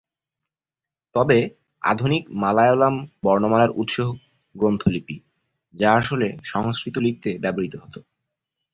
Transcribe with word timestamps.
তবে 1.15 1.37
আধুনিক 1.81 2.23
মালয়ালম 2.41 2.95
বর্ণমালার 3.23 3.71
উৎস 3.75 3.95
গ্রন্থ 4.55 4.83
লিপি, 4.87 5.17
যা 5.73 5.89
আসলে 5.93 6.27
সংস্কৃত 6.43 6.95
লিখতে 6.97 7.29
ব্যবহৃত 7.37 7.73
হত। 7.75 7.95